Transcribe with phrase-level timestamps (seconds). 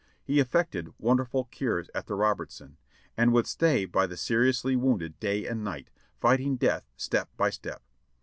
[0.23, 2.77] He effected wonderful cures at The Robertson,
[3.15, 7.83] and would stay by the seriously wounded day and night, fighting death step by step.